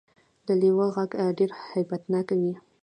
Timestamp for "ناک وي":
2.11-2.53